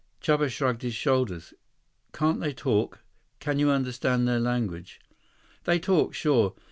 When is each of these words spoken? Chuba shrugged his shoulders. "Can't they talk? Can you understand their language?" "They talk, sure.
Chuba 0.19 0.49
shrugged 0.49 0.81
his 0.81 0.95
shoulders. 0.95 1.53
"Can't 2.11 2.39
they 2.39 2.53
talk? 2.53 3.03
Can 3.39 3.59
you 3.59 3.69
understand 3.69 4.27
their 4.27 4.39
language?" 4.39 4.99
"They 5.65 5.77
talk, 5.77 6.15
sure. 6.15 6.55